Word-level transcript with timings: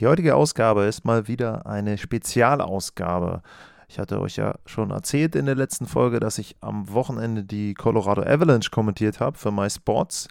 Die 0.00 0.06
heutige 0.06 0.34
Ausgabe 0.34 0.84
ist 0.84 1.04
mal 1.04 1.28
wieder 1.28 1.66
eine 1.66 1.98
Spezialausgabe. 1.98 3.42
Ich 3.86 3.98
hatte 3.98 4.18
euch 4.18 4.36
ja 4.36 4.54
schon 4.64 4.92
erzählt 4.92 5.36
in 5.36 5.44
der 5.44 5.56
letzten 5.56 5.84
Folge, 5.84 6.20
dass 6.20 6.38
ich 6.38 6.56
am 6.62 6.90
Wochenende 6.90 7.44
die 7.44 7.74
Colorado 7.74 8.22
Avalanche 8.22 8.70
kommentiert 8.70 9.20
habe 9.20 9.36
für 9.36 9.50
MySports 9.50 10.28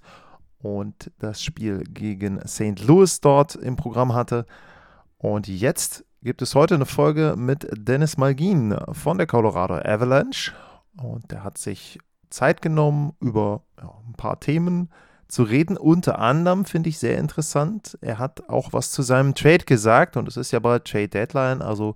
und 0.57 1.11
das 1.19 1.43
Spiel 1.43 1.83
gegen 1.83 2.39
St. 2.47 2.83
Louis 2.83 3.21
dort 3.21 3.53
im 3.53 3.75
Programm 3.75 4.15
hatte. 4.15 4.47
Und 5.19 5.47
jetzt 5.47 6.03
gibt 6.23 6.41
es 6.41 6.55
heute 6.55 6.73
eine 6.73 6.87
Folge 6.87 7.35
mit 7.37 7.67
Dennis 7.71 8.17
Malgin 8.17 8.75
von 8.93 9.19
der 9.19 9.27
Colorado 9.27 9.75
Avalanche. 9.75 10.51
Und 10.97 11.29
der 11.29 11.43
hat 11.43 11.59
sich 11.59 11.99
Zeit 12.31 12.63
genommen, 12.63 13.13
über 13.19 13.61
ja, 13.79 13.93
ein 14.07 14.13
paar 14.13 14.39
Themen 14.39 14.89
zu 15.29 15.43
reden. 15.43 15.77
Unter 15.77 16.19
anderem 16.19 16.65
finde 16.65 16.89
ich 16.89 16.99
sehr 16.99 17.17
interessant, 17.17 17.97
er 18.01 18.17
hat 18.17 18.49
auch 18.49 18.73
was 18.73 18.91
zu 18.91 19.01
seinem 19.01 19.35
Trade 19.35 19.63
gesagt 19.65 20.17
und 20.17 20.27
es 20.27 20.35
ist 20.35 20.51
ja 20.51 20.59
bald 20.59 20.85
Trade 20.85 21.07
Deadline, 21.07 21.61
also 21.61 21.95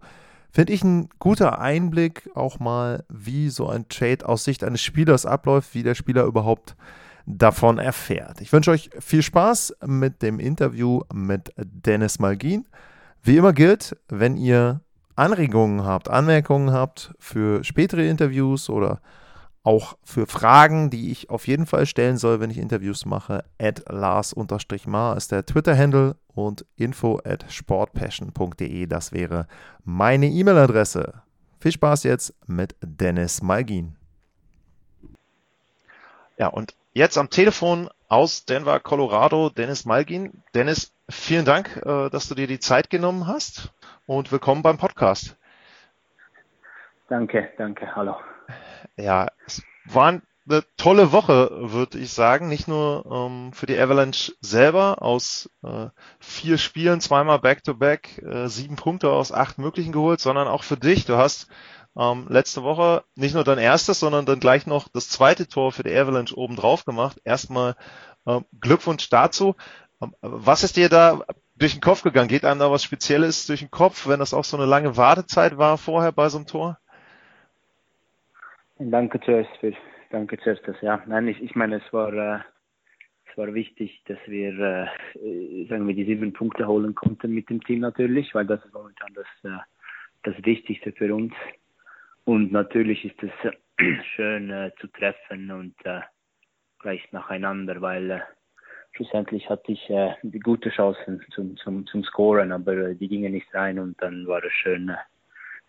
finde 0.52 0.72
ich 0.72 0.84
ein 0.84 1.10
guter 1.20 1.60
Einblick 1.60 2.30
auch 2.36 2.60
mal, 2.60 3.04
wie 3.10 3.50
so 3.50 3.68
ein 3.68 3.90
Trade 3.90 4.28
aus 4.28 4.44
Sicht 4.44 4.64
eines 4.64 4.82
Spielers 4.82 5.26
abläuft, 5.26 5.74
wie 5.74 5.84
der 5.84 5.96
Spieler 5.96 6.24
überhaupt 6.26 6.76
davon 7.26 7.80
erfährt. 7.80 8.40
Ich 8.40 8.54
wünsche 8.54 8.72
euch 8.72 8.90
viel 9.00 9.24
Spaß 9.24 9.78
mit 9.86 10.22
dem 10.22 10.40
Interview 10.40 11.02
mit 11.14 11.54
Dennis 11.58 12.20
Malgin. 12.20 12.66
Wie 13.24 13.38
immer 13.38 13.54
gilt, 13.54 13.96
wenn 14.10 14.38
ihr 14.38 14.82
Anregungen 15.16 15.86
habt, 15.86 16.10
Anmerkungen 16.10 16.72
habt 16.72 17.14
für 17.20 17.64
spätere 17.64 18.08
Interviews 18.08 18.70
oder 18.70 19.00
auch 19.64 19.98
für 20.04 20.28
Fragen, 20.28 20.90
die 20.90 21.12
ich 21.12 21.30
auf 21.30 21.48
jeden 21.48 21.66
Fall 21.66 21.86
stellen 21.86 22.18
soll, 22.18 22.40
wenn 22.40 22.52
ich 22.52 22.58
Interviews 22.58 23.06
mache, 23.06 23.46
at 23.60 23.84
Lars-Mar 23.90 25.18
ist 25.18 25.32
der 25.32 25.46
Twitter-Handle 25.46 26.18
und 26.36 26.66
info 26.76 27.20
at 27.24 27.46
sportpassion.de, 27.50 28.86
das 28.88 29.14
wäre 29.14 29.48
meine 29.86 30.28
E-Mail-Adresse. 30.28 31.22
Viel 31.62 31.72
Spaß 31.72 32.04
jetzt 32.04 32.36
mit 32.46 32.76
Dennis 32.82 33.42
Malgin. 33.42 33.96
Ja, 36.38 36.48
und 36.48 36.76
jetzt 36.92 37.18
am 37.18 37.30
Telefon 37.30 37.90
aus 38.10 38.44
Denver, 38.44 38.82
Colorado, 38.82 39.50
Dennis 39.50 39.86
Malgin. 39.86 40.44
Dennis, 40.54 40.94
vielen 41.10 41.46
Dank, 41.46 41.78
äh, 41.86 42.10
dass 42.10 42.28
du 42.28 42.36
dir 42.36 42.48
die 42.48 42.60
Zeit 42.60 42.90
genommen 42.90 43.28
hast 43.28 43.72
und 44.08 44.32
willkommen 44.32 44.62
beim 44.62 44.78
Podcast. 44.78 45.38
Danke, 47.08 47.50
danke, 47.58 47.96
hallo 47.96 48.18
ja, 48.98 49.28
es 49.46 49.62
war 49.86 50.22
eine 50.46 50.64
tolle 50.78 51.12
Woche, 51.12 51.50
würde 51.72 52.00
ich 52.00 52.12
sagen. 52.12 52.50
Nicht 52.50 52.68
nur 52.68 53.06
ähm, 53.10 53.54
für 53.54 53.66
die 53.66 53.78
Avalanche 53.78 54.34
selber 54.42 55.02
aus 55.02 55.50
äh, 55.64 55.88
vier 56.20 56.58
Spielen, 56.58 57.02
zweimal 57.02 57.40
Back-to-Back, 57.40 58.22
-back, 58.22 58.44
äh, 58.44 58.50
sieben 58.50 58.76
Punkte 58.76 59.10
aus 59.10 59.32
acht 59.32 59.58
möglichen 59.58 59.92
geholt, 59.94 60.20
sondern 60.20 60.48
auch 60.48 60.64
für 60.64 60.78
dich. 60.78 61.06
Du 61.06 61.18
hast 61.18 61.48
ähm, 61.98 62.28
letzte 62.30 62.64
Woche 62.64 63.04
nicht 63.16 63.36
nur 63.36 63.44
dein 63.44 63.58
erstes, 63.60 64.00
sondern 64.00 64.26
dann 64.26 64.40
gleich 64.40 64.66
noch 64.66 64.88
das 64.90 65.10
zweite 65.10 65.48
Tor 65.48 65.72
für 65.72 65.84
die 65.84 65.96
Avalanche 65.96 66.36
oben 66.36 66.56
drauf 66.56 66.86
gemacht. 66.86 67.20
Erstmal 67.24 67.76
äh, 68.26 68.42
Glückwunsch 68.60 69.10
dazu. 69.10 69.56
Ähm, 70.02 70.16
was 70.22 70.64
ist 70.64 70.76
dir 70.76 70.90
da 70.90 71.22
durch 71.56 71.74
den 71.74 71.82
Kopf 71.82 72.02
gegangen? 72.02 72.28
Geht 72.28 72.46
einem 72.46 72.60
da 72.60 72.72
was 72.72 72.84
Spezielles 72.84 73.46
durch 73.46 73.60
den 73.62 73.72
Kopf, 73.72 74.08
wenn 74.08 74.20
das 74.20 74.34
auch 74.34 74.46
so 74.46 74.58
eine 74.58 74.66
lange 74.66 74.98
Wartezeit 74.98 75.58
war 75.58 75.78
vorher 75.78 76.12
bei 76.12 76.30
so 76.30 76.38
einem 76.38 76.48
Tor? 76.48 76.80
Danke 78.92 79.20
zuerst 79.22 79.56
für, 79.58 79.74
danke 80.10 80.38
zuerst, 80.40 80.68
das, 80.68 80.80
ja. 80.82 81.02
Nein, 81.06 81.28
ich, 81.28 81.42
ich 81.42 81.56
meine, 81.56 81.78
es 81.78 81.94
war, 81.94 82.14
äh, 82.14 82.40
es 83.26 83.38
war 83.38 83.54
wichtig, 83.54 84.04
dass 84.08 84.18
wir, 84.26 84.88
äh, 85.16 85.66
sagen 85.68 85.88
wir, 85.88 85.96
die 85.96 86.06
sieben 86.06 86.34
Punkte 86.34 86.68
holen 86.68 86.94
konnten 86.94 87.34
mit 87.34 87.50
dem 87.50 87.64
Team 87.64 87.80
natürlich, 87.80 88.34
weil 88.36 88.46
das 88.46 88.64
ist 88.66 88.74
momentan 88.74 89.14
das, 89.14 89.28
äh, 89.44 89.58
das 90.24 90.36
Wichtigste 90.46 90.92
für 90.92 91.14
uns. 91.14 91.34
Und 92.26 92.52
natürlich 92.52 93.06
ist 93.06 93.24
es 93.24 93.32
schön 94.16 94.50
äh, 94.50 94.72
zu 94.80 94.88
treffen 94.88 95.52
und 95.52 95.76
äh, 95.86 96.02
gleich 96.80 97.10
nacheinander, 97.12 97.82
weil 97.82 98.12
äh, 98.12 98.20
schlussendlich 98.94 99.50
hatte 99.50 99.72
ich 99.72 99.90
äh, 99.90 100.14
gute 100.44 100.70
Chancen 100.70 101.24
zum, 101.32 101.56
zum, 101.58 101.86
zum 101.88 102.04
Scoren, 102.04 102.52
aber 102.52 102.74
äh, 102.74 102.96
die 102.96 103.08
gingen 103.08 103.32
nicht 103.32 103.54
rein 103.54 103.80
und 103.80 104.02
dann 104.02 104.28
war 104.28 104.44
es 104.44 104.52
schön, 104.52 104.90
äh, 104.90 104.98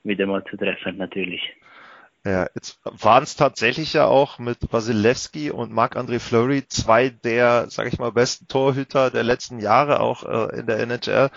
wieder 0.02 0.26
mal 0.26 0.44
zu 0.44 0.56
treffen 0.56 0.96
natürlich. 0.96 1.54
Ja, 2.26 2.46
jetzt 2.54 2.80
waren 2.84 3.22
es 3.22 3.36
tatsächlich 3.36 3.92
ja 3.92 4.06
auch 4.06 4.38
mit 4.38 4.72
Wasilewski 4.72 5.50
und 5.50 5.72
Marc-André 5.72 6.18
Fleury 6.18 6.66
zwei 6.66 7.10
der, 7.10 7.66
sag 7.68 7.86
ich 7.86 7.98
mal, 7.98 8.12
besten 8.12 8.48
Torhüter 8.48 9.10
der 9.10 9.24
letzten 9.24 9.58
Jahre 9.58 10.00
auch 10.00 10.24
äh, 10.24 10.58
in 10.58 10.66
der 10.66 10.78
NHL. 10.78 11.30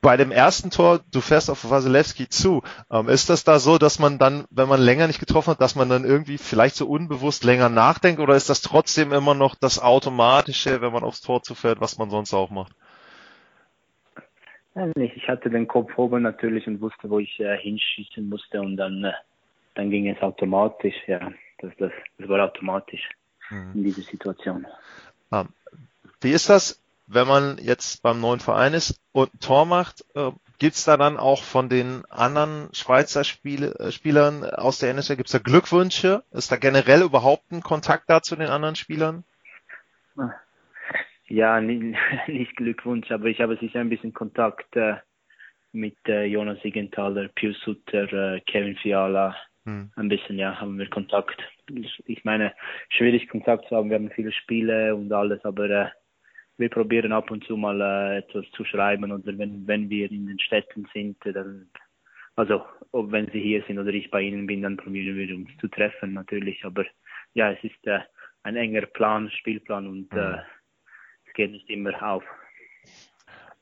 Bei 0.00 0.16
dem 0.16 0.32
ersten 0.32 0.70
Tor, 0.70 1.00
du 1.12 1.20
fährst 1.20 1.50
auf 1.50 1.68
Wasilewski 1.68 2.30
zu. 2.30 2.62
Ähm, 2.90 3.10
ist 3.10 3.28
das 3.28 3.44
da 3.44 3.58
so, 3.58 3.76
dass 3.76 3.98
man 3.98 4.18
dann, 4.18 4.46
wenn 4.50 4.68
man 4.68 4.80
länger 4.80 5.06
nicht 5.06 5.20
getroffen 5.20 5.50
hat, 5.50 5.60
dass 5.60 5.76
man 5.76 5.90
dann 5.90 6.04
irgendwie 6.06 6.38
vielleicht 6.38 6.76
so 6.76 6.88
unbewusst 6.88 7.44
länger 7.44 7.68
nachdenkt 7.68 8.20
oder 8.20 8.36
ist 8.36 8.48
das 8.48 8.62
trotzdem 8.62 9.12
immer 9.12 9.34
noch 9.34 9.54
das 9.54 9.82
Automatische, 9.82 10.80
wenn 10.80 10.92
man 10.92 11.04
aufs 11.04 11.20
Tor 11.20 11.42
zufährt, 11.42 11.82
was 11.82 11.98
man 11.98 12.08
sonst 12.08 12.32
auch 12.32 12.48
macht? 12.48 12.72
Ich 14.96 15.28
hatte 15.28 15.50
den 15.50 15.68
Kopf 15.68 15.96
oben 15.98 16.22
natürlich 16.22 16.66
und 16.66 16.80
wusste, 16.80 17.10
wo 17.10 17.18
ich 17.18 17.38
äh, 17.38 17.58
hinschießen 17.58 18.26
musste 18.28 18.60
und 18.60 18.76
dann 18.76 19.04
äh, 19.04 19.12
dann 19.74 19.90
ging 19.90 20.08
es 20.08 20.20
automatisch, 20.22 20.96
ja. 21.06 21.32
Das, 21.58 21.72
das, 21.78 21.92
das 22.18 22.28
war 22.28 22.44
automatisch 22.44 23.08
mhm. 23.50 23.72
in 23.74 23.84
dieser 23.84 24.02
Situation. 24.02 24.66
Ah. 25.30 25.46
Wie 26.20 26.32
ist 26.32 26.48
das, 26.48 26.82
wenn 27.06 27.26
man 27.26 27.58
jetzt 27.58 28.02
beim 28.02 28.20
neuen 28.20 28.40
Verein 28.40 28.74
ist 28.74 29.00
und 29.12 29.34
ein 29.34 29.40
Tor 29.40 29.66
macht? 29.66 30.04
Äh, 30.14 30.30
gibt 30.58 30.74
es 30.74 30.84
da 30.84 30.96
dann 30.96 31.16
auch 31.16 31.42
von 31.42 31.68
den 31.68 32.04
anderen 32.10 32.68
Schweizer 32.72 33.24
Spiel, 33.24 33.74
äh, 33.78 33.92
Spielern 33.92 34.44
aus 34.44 34.78
der 34.78 34.90
NHL, 34.90 35.16
gibt 35.16 35.28
es 35.28 35.32
da 35.32 35.38
Glückwünsche? 35.38 36.24
Ist 36.32 36.52
da 36.52 36.56
generell 36.56 37.02
überhaupt 37.02 37.50
ein 37.52 37.62
Kontakt 37.62 38.08
da 38.08 38.22
zu 38.22 38.36
den 38.36 38.48
anderen 38.48 38.76
Spielern? 38.76 39.24
Ja, 41.26 41.60
nicht, 41.60 41.96
nicht 42.28 42.56
Glückwunsch, 42.56 43.10
aber 43.10 43.26
ich 43.26 43.40
habe 43.40 43.56
sicher 43.56 43.80
ein 43.80 43.90
bisschen 43.90 44.12
Kontakt 44.12 44.76
äh, 44.76 44.96
mit 45.72 45.96
äh, 46.06 46.24
Jonas 46.24 46.60
Siegenthaler, 46.62 47.28
Pius 47.28 47.58
Sutter, 47.60 48.12
äh, 48.12 48.40
Kevin 48.40 48.76
Fiala, 48.76 49.34
hm. 49.64 49.90
Ein 49.96 50.08
bisschen, 50.08 50.38
ja, 50.38 50.60
haben 50.60 50.78
wir 50.78 50.88
Kontakt. 50.90 51.40
Ich 52.04 52.24
meine, 52.24 52.54
schwierig 52.90 53.28
Kontakt 53.28 53.68
zu 53.68 53.76
haben, 53.76 53.88
wir 53.88 53.96
haben 53.96 54.10
viele 54.10 54.32
Spiele 54.32 54.94
und 54.94 55.10
alles, 55.12 55.42
aber 55.44 55.70
äh, 55.70 55.88
wir 56.58 56.68
probieren 56.68 57.12
ab 57.12 57.30
und 57.30 57.44
zu 57.44 57.56
mal 57.56 57.80
äh, 57.80 58.18
etwas 58.18 58.44
zu 58.52 58.64
schreiben 58.64 59.10
oder 59.10 59.38
wenn, 59.38 59.66
wenn 59.66 59.88
wir 59.88 60.10
in 60.10 60.26
den 60.26 60.38
Städten 60.38 60.86
sind, 60.92 61.16
dann, 61.24 61.70
also 62.36 62.64
ob 62.92 63.10
wenn 63.10 63.30
sie 63.30 63.40
hier 63.40 63.64
sind 63.66 63.78
oder 63.78 63.90
ich 63.90 64.10
bei 64.10 64.20
ihnen 64.20 64.46
bin, 64.46 64.62
dann 64.62 64.76
probieren 64.76 65.16
wir 65.16 65.34
uns 65.34 65.48
zu 65.58 65.68
treffen 65.68 66.12
natürlich, 66.12 66.64
aber 66.64 66.84
ja, 67.32 67.50
es 67.50 67.64
ist 67.64 67.86
äh, 67.86 68.00
ein 68.42 68.56
enger 68.56 68.84
Plan, 68.86 69.30
Spielplan 69.30 69.86
und 69.86 70.12
hm. 70.12 70.18
äh, 70.18 70.42
es 71.26 71.32
geht 71.32 71.52
nicht 71.52 71.70
immer 71.70 72.00
auf. 72.02 72.24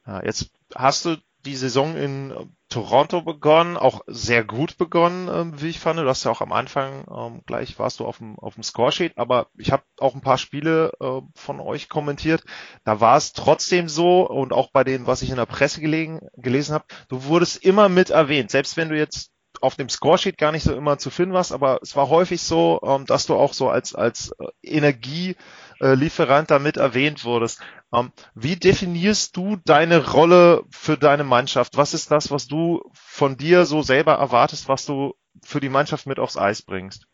Ja, 0.05 0.23
jetzt 0.25 0.53
hast 0.75 1.05
du 1.05 1.17
die 1.45 1.55
Saison 1.55 1.97
in 1.97 2.33
Toronto 2.73 3.23
begonnen, 3.23 3.77
auch 3.77 4.01
sehr 4.07 4.45
gut 4.45 4.79
begonnen, 4.79 5.29
ähm, 5.29 5.61
wie 5.61 5.69
ich 5.69 5.79
fand. 5.79 5.99
Du 5.99 6.09
hast 6.09 6.25
ja 6.25 6.31
auch 6.31 6.41
am 6.41 6.53
Anfang 6.53 7.05
ähm, 7.15 7.43
gleich 7.47 7.79
warst 7.79 8.01
du 8.01 8.07
auf 8.07 8.19
dem 8.19 8.39
auf 8.39 8.55
dem 8.55 8.63
Scoresheet, 8.63 9.19
aber 9.19 9.49
ich 9.59 9.73
habe 9.73 9.83
auch 9.99 10.15
ein 10.15 10.23
paar 10.23 10.39
Spiele 10.39 10.93
äh, 11.01 11.21
von 11.35 11.61
euch 11.61 11.89
kommentiert. 11.89 12.45
Da 12.85 13.01
war 13.01 13.17
es 13.17 13.33
trotzdem 13.35 13.89
so 13.89 14.29
und 14.29 14.53
auch 14.53 14.71
bei 14.71 14.85
denen, 14.85 15.07
was 15.07 15.23
ich 15.23 15.31
in 15.31 15.37
der 15.37 15.47
Presse 15.47 15.81
gelegen, 15.81 16.21
gelesen 16.37 16.75
habe, 16.75 16.85
du 17.09 17.25
wurdest 17.25 17.63
immer 17.63 17.89
mit 17.89 18.11
erwähnt, 18.11 18.51
selbst 18.51 18.77
wenn 18.77 18.89
du 18.89 18.97
jetzt 18.97 19.32
auf 19.63 19.77
dem 19.77 19.89
Scoresheet 19.89 20.39
gar 20.39 20.53
nicht 20.53 20.65
so 20.65 20.75
immer 20.75 20.99
zu 20.99 21.11
finden 21.11 21.35
warst, 21.35 21.53
aber 21.53 21.79
es 21.83 21.95
war 21.97 22.09
häufig 22.09 22.43
so, 22.43 22.81
ähm, 22.85 23.07
dass 23.07 23.27
du 23.27 23.35
auch 23.35 23.53
so 23.53 23.69
als 23.69 23.95
als 23.95 24.35
äh, 24.39 24.47
Energielieferant 24.63 26.51
damit 26.51 26.77
erwähnt 26.77 27.25
wurdest. 27.25 27.63
Ähm, 27.95 28.13
wie 28.35 28.57
definierst 28.57 29.37
du 29.37 29.57
deine 29.65 30.11
Rolle 30.11 30.65
für 30.71 30.97
deine 30.97 31.25
Mannschaft? 31.25 31.77
Was 31.77 31.95
ist 31.95 32.11
das, 32.11 32.31
was 32.31 32.49
du 32.49 32.83
von 32.93 33.37
dir 33.37 33.65
so 33.65 33.83
selber 33.83 34.15
erwartest, 34.15 34.69
was 34.69 34.85
du 34.87 35.15
für 35.43 35.61
die 35.61 35.69
Mannschaft 35.69 36.07
mit 36.07 36.19
aufs 36.19 36.37
Eis 36.37 36.63
bringst? 36.63 37.07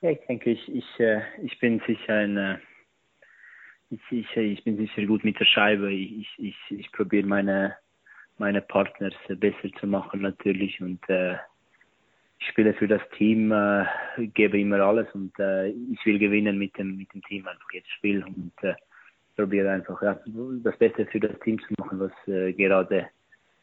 Ja, 0.00 0.10
ich 0.10 0.20
denke, 0.28 0.50
ich, 0.50 0.68
ich, 0.68 1.00
äh, 1.00 1.22
ich 1.42 1.58
bin 1.58 1.82
sicher 1.86 2.14
ein, 2.14 2.36
äh, 2.36 2.58
ich, 3.90 4.00
ich, 4.10 4.36
ich 4.36 4.64
bin 4.64 4.76
sicher 4.76 5.04
gut 5.06 5.24
mit 5.24 5.40
der 5.40 5.44
Scheibe. 5.44 5.92
Ich, 5.92 6.28
ich, 6.38 6.56
ich 6.70 6.92
probiere 6.92 7.26
meine, 7.26 7.76
meine 8.38 8.60
Partners 8.60 9.14
besser 9.28 9.70
zu 9.80 9.86
machen 9.86 10.22
natürlich 10.22 10.80
und 10.80 11.00
äh, 11.08 11.36
ich 12.40 12.46
spiele 12.48 12.72
für 12.74 12.86
das 12.86 13.02
Team, 13.16 13.50
äh, 13.50 13.84
gebe 14.34 14.60
immer 14.60 14.80
alles 14.80 15.08
und 15.12 15.36
äh, 15.38 15.68
ich 15.68 16.04
will 16.04 16.18
gewinnen 16.18 16.58
mit 16.58 16.76
dem 16.78 16.96
mit 16.96 17.12
dem 17.12 17.22
Team 17.22 17.46
einfach 17.48 17.70
jetzt 17.72 17.90
Spiel 17.90 18.22
und 18.24 18.52
äh, 18.62 18.74
probiere 19.36 19.70
einfach 19.70 20.00
ja, 20.02 20.18
das 20.62 20.76
Beste 20.78 21.06
für 21.06 21.20
das 21.20 21.38
Team 21.40 21.58
zu 21.60 21.74
machen, 21.78 22.00
was 22.00 22.12
äh, 22.28 22.52
gerade 22.52 23.08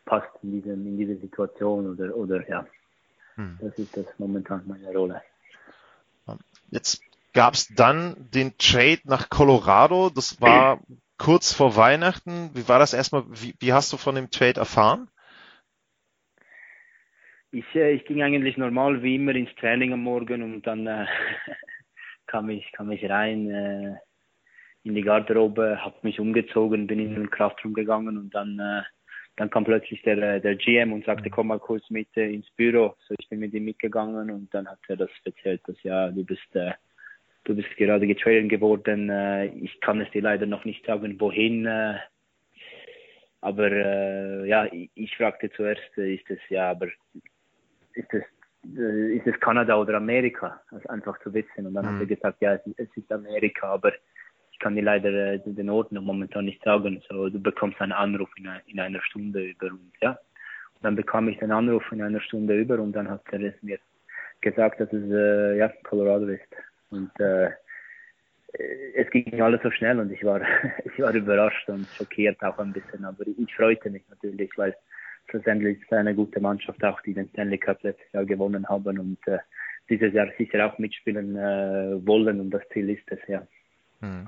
passt 0.06 0.30
in 0.44 0.62
diesem 0.62 0.86
in 0.86 0.98
dieser 0.98 1.19
Situation 1.19 1.92
oder 1.92 2.16
oder 2.16 2.48
ja, 2.50 2.66
hm. 3.36 3.57
das 3.62 3.77
ist 3.80 3.95
das 3.95 4.06
momentan 4.18 4.63
meine 4.66 4.92
Rolle. 4.92 5.22
Jetzt 6.72 7.01
gab 7.33 7.54
es 7.54 7.68
dann 7.75 8.16
den 8.33 8.57
Trade 8.57 9.01
nach 9.04 9.30
Colorado. 9.30 10.10
Das 10.10 10.42
war 10.42 10.80
kurz 11.25 11.51
vor 11.51 11.75
Weihnachten. 11.75 12.51
Wie 12.54 12.69
war 12.69 12.77
das 12.77 12.94
erstmal? 12.94 13.24
Wie, 13.30 13.56
wie 13.60 13.74
hast 13.74 13.92
du 13.92 13.98
von 13.98 14.13
dem 14.13 14.30
Trade 14.30 14.60
erfahren? 14.60 15.07
Ich, 17.51 17.66
äh, 17.74 17.94
ich 17.94 18.06
ging 18.06 18.22
eigentlich 18.22 18.57
normal 18.57 19.01
wie 19.01 19.16
immer 19.16 19.33
ins 19.33 19.54
Training 19.56 19.92
am 19.92 20.04
Morgen 20.04 20.44
und 20.44 20.62
dann 20.68 20.86
äh, 20.86 21.07
kam, 22.27 22.51
ich, 22.51 22.72
kam 22.74 22.92
ich 22.92 23.10
rein 23.10 23.50
äh, 23.50 23.95
in 24.83 24.94
die 24.94 25.01
Garderobe, 25.01 25.83
habe 25.83 25.95
mich 26.04 26.19
umgezogen, 26.19 26.86
bin 26.86 27.00
in 27.00 27.16
den 27.16 27.31
Kraftraum 27.31 27.74
gegangen 27.74 28.19
und 28.19 28.36
dann, 28.36 28.60
äh, 28.60 28.83
dann 29.36 29.50
kam 29.50 29.63
plötzlich 29.63 30.04
der, 30.04 30.19
äh, 30.19 30.39
der 30.39 30.56
GM 30.57 30.94
und 30.94 31.06
sagte, 31.06 31.31
komm 31.31 31.48
mal 31.48 31.60
kurz 31.60 31.89
mit 31.89 32.16
äh, 32.18 32.31
ins 32.31 32.51
Büro. 32.51 32.94
So 33.07 33.16
ich 33.18 33.27
bin 33.30 33.39
mit 33.39 33.51
ihm 33.56 33.66
mitgegangen 33.66 34.30
und 34.30 34.54
dann 34.54 34.68
hat 34.68 34.80
er 34.89 34.98
das 34.98 35.10
erzählt, 35.24 35.62
dass 35.66 35.81
ja, 35.81 36.12
du 36.12 36.24
bist 36.24 36.56
du 37.45 37.56
bist 37.56 37.69
gerade 37.77 38.06
getradet 38.06 38.50
geworden. 38.50 39.09
Äh, 39.09 39.45
ich 39.45 39.80
kann 39.80 40.01
es 40.01 40.12
dir 40.12 40.21
leider 40.21 40.45
noch 40.45 40.65
nicht 40.65 40.86
sagen, 40.86 41.19
wohin. 41.19 41.65
Äh, 41.65 41.95
aber 43.42 43.71
äh, 43.71 44.47
ja, 44.47 44.68
ich, 44.71 45.15
fragte 45.15 45.50
zuerst, 45.51 45.97
ist 45.97 46.30
es 46.30 46.39
ja, 46.50 46.71
aber 46.71 46.88
ist 47.94 48.13
es 48.13 48.24
ist 49.13 49.27
es 49.27 49.39
Kanada 49.42 49.80
oder 49.80 49.94
Amerika? 49.94 50.59
Also 50.71 50.89
einfach 50.89 51.19
zu 51.19 51.31
wissen. 51.31 51.68
Und 51.68 51.75
dann 51.75 51.86
mhm. 51.86 51.89
hat 51.89 52.00
er 52.00 52.06
mhm. 52.06 52.07
gesagt, 52.07 52.42
ja, 52.42 52.56
es, 52.56 52.88
ist 52.95 53.12
Amerika, 53.12 53.68
aber 53.68 53.94
ich 54.51 54.57
kann 54.57 54.75
dir 54.75 54.81
leider 54.81 55.38
den 55.38 55.69
Ort 55.69 55.91
noch 55.91 56.01
momentan 56.01 56.45
nicht 56.45 56.63
sagen. 56.63 57.00
So, 57.07 57.30
du 57.30 57.39
bekommst 57.39 57.80
einen 57.80 57.91
Anruf 57.91 58.30
in, 58.38 58.50
in 58.65 58.80
einer 58.80 59.01
Stunde 59.03 59.44
über 59.44 59.68
und 59.68 59.91
ja. 60.01 60.12
Und 60.12 60.83
dann 60.83 60.95
bekam 60.95 61.27
ich 61.27 61.38
den 61.38 61.51
Anruf 61.51 61.83
in 61.91 62.01
einer 62.01 62.21
Stunde 62.21 62.57
über 62.59 62.80
und 62.80 62.94
dann 62.94 63.07
hat 63.07 63.21
er 63.31 63.41
es 63.41 63.62
mir 63.62 63.77
gesagt, 64.41 64.80
dass 64.80 64.91
es 64.91 65.12
äh, 65.12 65.57
ja 65.57 65.71
Colorado 65.83 66.25
ist. 66.25 66.41
Und 66.89 67.11
äh, 67.19 67.49
es 68.95 69.09
ging 69.11 69.41
alles 69.41 69.61
so 69.63 69.71
schnell 69.71 69.99
und 69.99 70.11
ich 70.11 70.23
war, 70.23 70.41
ich 70.85 70.99
war 70.99 71.13
überrascht 71.13 71.67
und 71.69 71.87
schockiert 71.87 72.41
auch 72.43 72.57
ein 72.59 72.73
bisschen. 72.73 73.05
Aber 73.05 73.25
ich 73.25 73.55
freute 73.55 73.89
mich 73.89 74.03
natürlich, 74.09 74.51
weil 74.57 74.75
schlussendlich 75.29 75.81
ist 75.81 75.93
eine 75.93 76.15
gute 76.15 76.39
Mannschaft 76.39 76.83
auch, 76.83 77.01
die 77.01 77.13
den 77.13 77.29
Stanley 77.29 77.57
Cup 77.57 77.81
letztes 77.83 78.11
Jahr 78.13 78.25
gewonnen 78.25 78.67
haben 78.67 78.99
und 78.99 79.27
äh, 79.27 79.39
dieses 79.89 80.13
Jahr 80.13 80.27
sicher 80.37 80.65
auch 80.65 80.77
mitspielen 80.77 81.35
äh, 81.35 82.05
wollen 82.05 82.39
und 82.39 82.51
das 82.51 82.67
Ziel 82.69 82.89
ist 82.89 83.09
es, 83.11 83.19
ja. 83.27 83.45
Hm. 84.05 84.27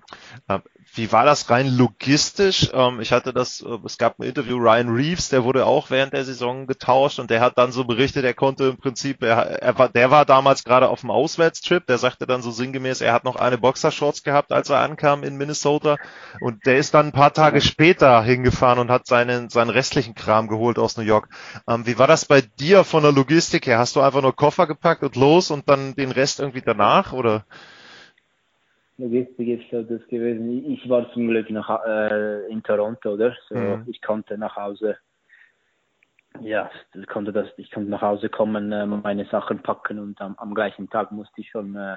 Ähm, 0.49 0.61
wie 0.95 1.11
war 1.11 1.25
das 1.25 1.49
rein 1.49 1.67
logistisch? 1.67 2.71
Ähm, 2.73 2.99
ich 2.99 3.11
hatte 3.11 3.33
das, 3.33 3.61
äh, 3.61 3.77
es 3.85 3.97
gab 3.97 4.19
ein 4.19 4.23
Interview, 4.23 4.57
Ryan 4.57 4.89
Reeves, 4.89 5.29
der 5.29 5.43
wurde 5.43 5.65
auch 5.65 5.91
während 5.91 6.13
der 6.13 6.25
Saison 6.25 6.65
getauscht 6.65 7.19
und 7.19 7.29
der 7.29 7.41
hat 7.41 7.57
dann 7.57 7.71
so 7.71 7.83
berichtet, 7.83 8.25
er 8.25 8.33
konnte 8.33 8.69
im 8.69 8.77
Prinzip, 8.77 9.21
er, 9.21 9.61
er 9.61 9.77
war, 9.77 9.89
der 9.89 10.09
war 10.09 10.25
damals 10.25 10.63
gerade 10.63 10.89
auf 10.89 11.01
dem 11.01 11.11
Auswärtstrip, 11.11 11.85
der 11.85 11.99
sagte 11.99 12.25
dann 12.25 12.41
so 12.41 12.49
sinngemäß, 12.49 13.01
er 13.01 13.13
hat 13.13 13.23
noch 13.23 13.35
eine 13.35 13.57
Boxershorts 13.57 14.23
gehabt, 14.23 14.51
als 14.51 14.69
er 14.69 14.79
ankam 14.79 15.23
in 15.23 15.37
Minnesota 15.37 15.97
und 16.39 16.65
der 16.65 16.77
ist 16.77 16.93
dann 16.93 17.07
ein 17.07 17.11
paar 17.11 17.33
Tage 17.33 17.61
später 17.61 18.23
hingefahren 18.23 18.79
und 18.79 18.89
hat 18.89 19.05
seinen, 19.05 19.49
seinen 19.49 19.69
restlichen 19.69 20.15
Kram 20.15 20.47
geholt 20.47 20.79
aus 20.79 20.97
New 20.97 21.03
York. 21.03 21.29
Ähm, 21.67 21.85
wie 21.85 21.99
war 21.99 22.07
das 22.07 22.25
bei 22.25 22.41
dir 22.41 22.83
von 22.83 23.03
der 23.03 23.11
Logistik 23.11 23.67
her? 23.67 23.77
Hast 23.77 23.95
du 23.95 24.01
einfach 24.01 24.21
nur 24.21 24.35
Koffer 24.35 24.65
gepackt 24.65 25.03
und 25.03 25.15
los 25.15 25.51
und 25.51 25.69
dann 25.69 25.93
den 25.93 26.11
Rest 26.11 26.39
irgendwie 26.39 26.61
danach 26.61 27.13
oder? 27.13 27.45
Logistik 28.97 29.47
ist 29.47 29.69
so 29.69 29.83
das 29.83 30.05
gewesen. 30.07 30.71
Ich 30.71 30.89
war 30.89 31.11
zum 31.13 31.27
Glück 31.27 31.49
noch 31.51 31.69
äh, 31.85 32.47
in 32.51 32.63
Toronto, 32.63 33.13
oder? 33.13 33.35
So, 33.47 33.55
mhm. 33.55 33.85
ich 33.87 34.01
konnte 34.01 34.37
nach 34.37 34.55
Hause, 34.55 34.97
ja, 36.41 36.69
ich 36.95 37.07
konnte 37.07 37.31
das, 37.31 37.47
ich 37.57 37.69
konnte 37.69 37.91
nach 37.91 38.01
Hause 38.01 38.29
kommen, 38.29 38.71
äh, 38.71 38.85
meine 38.85 39.25
Sachen 39.25 39.59
packen 39.59 39.99
und 39.99 40.19
am, 40.19 40.35
am 40.37 40.53
gleichen 40.55 40.89
Tag 40.89 41.11
musste 41.11 41.41
ich 41.41 41.49
schon 41.49 41.75
äh, 41.75 41.95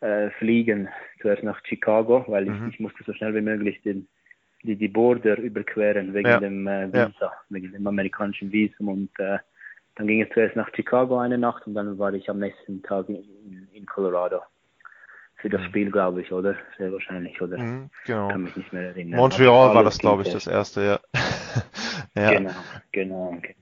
äh, 0.00 0.30
fliegen, 0.38 0.88
zuerst 1.20 1.42
nach 1.42 1.60
Chicago, 1.64 2.24
weil 2.28 2.44
ich, 2.44 2.58
mhm. 2.58 2.70
ich 2.70 2.80
musste 2.80 3.04
so 3.04 3.12
schnell 3.12 3.34
wie 3.34 3.42
möglich 3.42 3.82
den, 3.82 4.08
die, 4.62 4.76
die 4.76 4.88
Border 4.88 5.36
überqueren 5.36 6.14
wegen 6.14 6.28
ja. 6.28 6.40
dem 6.40 6.66
äh, 6.66 6.88
Visa, 6.88 7.12
ja. 7.20 7.32
wegen 7.50 7.72
dem 7.72 7.86
amerikanischen 7.86 8.50
Visum 8.50 8.88
und 8.88 9.10
äh, 9.18 9.38
dann 9.96 10.06
ging 10.06 10.22
es 10.22 10.30
zuerst 10.32 10.56
nach 10.56 10.70
Chicago 10.74 11.18
eine 11.18 11.36
Nacht 11.36 11.66
und 11.66 11.74
dann 11.74 11.98
war 11.98 12.14
ich 12.14 12.30
am 12.30 12.38
nächsten 12.38 12.82
Tag 12.82 13.10
in, 13.10 13.68
in 13.74 13.84
Colorado 13.84 14.40
für 15.42 15.50
das 15.50 15.60
mhm. 15.60 15.66
Spiel, 15.66 15.90
glaube 15.90 16.22
ich, 16.22 16.32
oder? 16.32 16.54
Sehr 16.78 16.92
wahrscheinlich, 16.92 17.42
oder? 17.42 17.58
Mhm, 17.58 17.90
genau. 18.06 18.28
Kann 18.28 18.44
mich 18.44 18.56
nicht 18.56 18.72
mehr 18.72 18.88
erinnern. 18.90 19.18
Montreal 19.18 19.74
war 19.74 19.82
das, 19.84 19.98
glaube 19.98 20.22
ich, 20.22 20.30
das 20.30 20.46
erste, 20.46 20.82
ja. 20.82 21.00
ja. 22.16 22.30
Genau, 22.30 22.50
genau, 22.92 23.36
genau. 23.40 23.52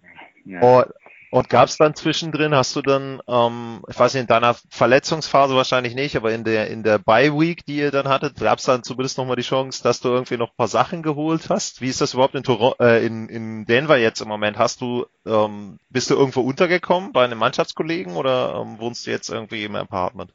Ja. 0.45 0.61
Oh, 0.63 0.85
und 1.33 1.49
gab 1.49 1.69
es 1.69 1.77
dann 1.77 1.95
zwischendrin, 1.95 2.55
hast 2.55 2.75
du 2.75 2.83
dann, 2.83 3.21
ähm, 3.29 3.83
ich 3.89 3.99
weiß 3.99 4.15
nicht, 4.15 4.23
in 4.23 4.27
deiner 4.27 4.57
Verletzungsphase 4.69 5.55
wahrscheinlich 5.55 5.95
nicht, 5.95 6.17
aber 6.17 6.33
in 6.33 6.45
der 6.45 6.69
in 6.69 6.83
der 6.83 6.99
Bye 6.99 7.33
Week, 7.39 7.65
die 7.65 7.77
ihr 7.77 7.93
dann 7.93 8.09
hattet, 8.09 8.41
gab 8.41 8.59
es 8.59 8.65
dann 8.65 8.83
zumindest 8.83 9.17
nochmal 9.17 9.37
die 9.37 9.43
Chance, 9.43 9.83
dass 9.83 10.01
du 10.01 10.09
irgendwie 10.09 10.37
noch 10.37 10.51
ein 10.51 10.57
paar 10.57 10.69
Sachen 10.69 11.03
geholt 11.03 11.49
hast? 11.49 11.81
Wie 11.81 11.89
ist 11.89 12.01
das 12.01 12.15
überhaupt 12.15 12.35
in, 12.35 12.43
Toronto, 12.43 12.83
äh, 12.85 13.07
in, 13.07 13.29
in 13.29 13.65
Denver 13.65 13.97
jetzt 13.97 14.21
im 14.21 14.29
Moment? 14.29 14.59
Hast 14.59 14.81
du, 14.81 15.07
ähm, 15.25 15.79
bist 15.89 16.11
du 16.11 16.15
irgendwo 16.15 16.41
untergekommen 16.41 17.13
bei 17.13 17.25
einem 17.25 17.39
Mannschaftskollegen 17.39 18.17
oder 18.17 18.61
ähm, 18.61 18.81
wohnst 18.81 19.07
du 19.07 19.13
jetzt 19.13 19.31
irgendwie 19.31 19.65
im 19.65 19.77
Apartment? 19.77 20.35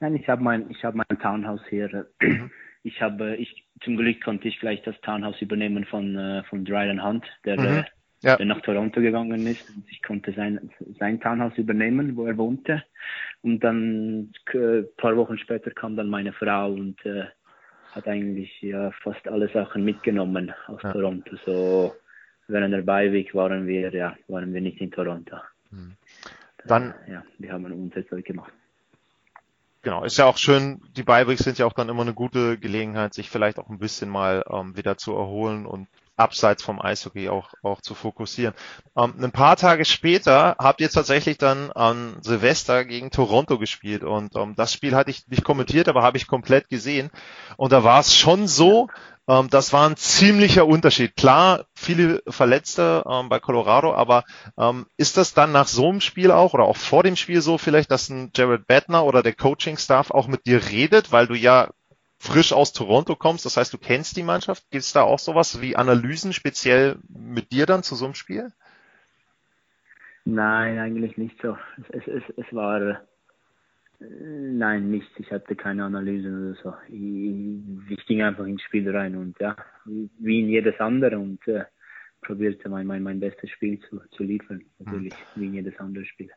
Nein, 0.00 0.14
ich 0.14 0.28
habe 0.28 0.42
mein, 0.42 0.70
ich 0.70 0.84
habe 0.84 0.96
mein 0.96 1.18
Townhouse 1.18 1.62
hier. 1.68 2.06
Mhm. 2.20 2.50
Ich 2.84 3.02
habe, 3.02 3.36
ich 3.36 3.66
zum 3.82 3.96
Glück 3.96 4.22
konnte 4.22 4.48
ich 4.48 4.60
gleich 4.60 4.80
das 4.82 4.98
Townhouse 5.00 5.42
übernehmen 5.42 5.84
von 5.84 6.16
äh, 6.16 6.44
von 6.44 6.64
Dryden 6.64 7.04
Hunt, 7.04 7.26
der, 7.44 7.60
mhm. 7.60 7.66
Äh, 7.66 7.84
ja. 8.20 8.36
der 8.36 8.46
nach 8.46 8.60
Toronto 8.60 9.00
gegangen 9.00 9.46
ist. 9.46 9.68
Und 9.70 9.84
ich 9.90 10.02
konnte 10.02 10.32
sein 10.32 10.70
sein 10.98 11.20
Townhouse 11.20 11.58
übernehmen, 11.58 12.16
wo 12.16 12.26
er 12.26 12.38
wohnte. 12.38 12.84
Und 13.42 13.64
dann 13.64 14.32
äh, 14.52 14.82
paar 14.96 15.16
Wochen 15.16 15.38
später 15.38 15.72
kam 15.72 15.96
dann 15.96 16.08
meine 16.08 16.32
Frau 16.32 16.72
und 16.72 17.04
äh, 17.04 17.24
hat 17.92 18.06
eigentlich 18.06 18.62
ja 18.62 18.92
fast 19.02 19.26
alle 19.26 19.48
Sachen 19.48 19.84
mitgenommen 19.84 20.54
aus 20.68 20.82
ja. 20.82 20.92
Toronto. 20.92 21.36
So 21.44 21.94
während 22.46 22.72
der 22.72 22.82
Beiweg 22.82 23.34
waren 23.34 23.66
wir 23.66 23.92
ja 23.92 24.16
waren 24.28 24.54
wir 24.54 24.60
nicht 24.60 24.80
in 24.80 24.92
Toronto. 24.92 25.36
Mhm. 25.72 25.96
Dann 26.64 26.94
ja, 27.08 27.24
wir 27.38 27.52
haben 27.52 27.64
unser 27.64 28.06
Zeug 28.06 28.24
gemacht 28.24 28.52
genau, 29.88 30.04
ist 30.04 30.18
ja 30.18 30.26
auch 30.26 30.36
schön, 30.36 30.82
die 30.96 31.02
Beibreaks 31.02 31.44
sind 31.44 31.56
ja 31.56 31.64
auch 31.64 31.72
dann 31.72 31.88
immer 31.88 32.02
eine 32.02 32.12
gute 32.12 32.58
Gelegenheit, 32.58 33.14
sich 33.14 33.30
vielleicht 33.30 33.58
auch 33.58 33.70
ein 33.70 33.78
bisschen 33.78 34.10
mal 34.10 34.44
ähm, 34.50 34.76
wieder 34.76 34.98
zu 34.98 35.14
erholen 35.14 35.64
und 35.64 35.88
abseits 36.14 36.62
vom 36.62 36.78
Eishockey 36.78 37.30
auch, 37.30 37.54
auch 37.62 37.80
zu 37.80 37.94
fokussieren. 37.94 38.52
Ähm, 38.98 39.14
ein 39.18 39.32
paar 39.32 39.56
Tage 39.56 39.86
später 39.86 40.56
habt 40.58 40.82
ihr 40.82 40.90
tatsächlich 40.90 41.38
dann 41.38 41.72
an 41.72 42.18
Silvester 42.20 42.84
gegen 42.84 43.10
Toronto 43.10 43.58
gespielt 43.58 44.04
und 44.04 44.36
ähm, 44.36 44.54
das 44.56 44.74
Spiel 44.74 44.94
hatte 44.94 45.10
ich 45.10 45.26
nicht 45.28 45.44
kommentiert, 45.44 45.88
aber 45.88 46.02
habe 46.02 46.18
ich 46.18 46.26
komplett 46.26 46.68
gesehen 46.68 47.10
und 47.56 47.72
da 47.72 47.82
war 47.82 48.00
es 48.00 48.14
schon 48.14 48.46
so, 48.46 48.88
ähm, 49.28 49.48
das 49.50 49.72
war 49.72 49.88
ein 49.88 49.96
ziemlicher 49.96 50.66
Unterschied. 50.66 51.14
Klar, 51.14 51.66
viele 51.74 52.22
Verletzte 52.26 53.04
ähm, 53.08 53.28
bei 53.28 53.38
Colorado, 53.38 53.94
aber 53.94 54.24
ähm, 54.56 54.86
ist 54.96 55.16
das 55.16 55.34
dann 55.34 55.52
nach 55.52 55.68
so 55.68 55.88
einem 55.88 56.00
Spiel 56.00 56.30
auch 56.30 56.54
oder 56.54 56.64
auch 56.64 56.76
vor 56.76 57.02
dem 57.02 57.14
Spiel 57.14 57.42
so 57.42 57.58
vielleicht, 57.58 57.90
dass 57.90 58.08
ein 58.08 58.30
Jared 58.34 58.66
Bettner 58.66 59.04
oder 59.04 59.22
der 59.22 59.34
Coaching-Staff 59.34 60.10
auch 60.10 60.26
mit 60.26 60.46
dir 60.46 60.70
redet, 60.70 61.12
weil 61.12 61.26
du 61.26 61.34
ja 61.34 61.68
frisch 62.18 62.52
aus 62.52 62.72
Toronto 62.72 63.14
kommst, 63.14 63.44
das 63.44 63.56
heißt, 63.56 63.72
du 63.72 63.78
kennst 63.78 64.16
die 64.16 64.24
Mannschaft. 64.24 64.64
Gibt 64.70 64.82
es 64.82 64.92
da 64.92 65.02
auch 65.02 65.18
sowas 65.18 65.60
wie 65.60 65.76
Analysen 65.76 66.32
speziell 66.32 66.96
mit 67.08 67.52
dir 67.52 67.66
dann 67.66 67.82
zu 67.82 67.94
so 67.94 68.06
einem 68.06 68.14
Spiel? 68.14 68.52
Nein, 70.24 70.78
eigentlich 70.78 71.16
nicht 71.16 71.40
so. 71.40 71.56
Es, 71.90 72.06
es, 72.06 72.22
es 72.36 72.54
war 72.54 73.00
Nein, 74.00 74.90
nichts. 74.90 75.10
Ich 75.18 75.30
hatte 75.32 75.56
keine 75.56 75.84
Analysen 75.84 76.52
oder 76.52 76.62
so. 76.62 76.74
Ich, 76.88 77.98
ich, 77.98 78.06
ging 78.06 78.22
einfach 78.22 78.46
ins 78.46 78.62
Spiel 78.62 78.88
rein 78.88 79.16
und 79.16 79.38
ja, 79.40 79.56
wie 79.84 80.40
in 80.40 80.48
jedes 80.48 80.78
andere 80.78 81.18
und 81.18 81.46
äh, 81.48 81.64
probierte 82.20 82.68
mein, 82.68 82.86
mein, 82.86 83.02
mein 83.02 83.18
bestes 83.18 83.50
Spiel 83.50 83.80
zu, 83.88 84.00
zu 84.12 84.22
liefern. 84.22 84.64
Natürlich, 84.78 85.14
mhm. 85.14 85.40
wie 85.40 85.46
in 85.46 85.54
jedes 85.54 85.78
andere 85.78 86.04
Spiel. 86.04 86.30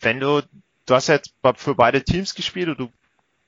Wenn 0.00 0.20
du, 0.20 0.42
du 0.86 0.94
hast 0.94 1.08
jetzt 1.08 1.34
für 1.56 1.74
beide 1.74 2.04
Teams 2.04 2.34
gespielt 2.34 2.68
und 2.68 2.78
du 2.78 2.90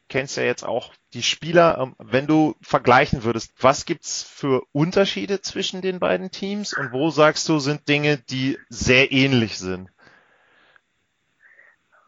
kennst 0.09 0.37
ja 0.37 0.43
jetzt 0.43 0.64
auch 0.64 0.93
die 1.12 1.23
Spieler. 1.23 1.78
Ähm, 1.78 1.95
wenn 1.99 2.26
du 2.26 2.57
vergleichen 2.61 3.25
würdest, 3.25 3.52
was 3.61 3.85
gibt's 3.85 4.23
für 4.23 4.62
Unterschiede 4.73 5.40
zwischen 5.40 5.83
den 5.83 5.99
beiden 5.99 6.31
Teams 6.31 6.76
und 6.76 6.93
wo 6.93 7.11
sagst 7.11 7.49
du, 7.49 7.59
sind 7.59 7.88
Dinge, 7.88 8.19
die 8.19 8.59
sehr 8.69 9.12
ähnlich 9.12 9.59
sind? 9.59 9.90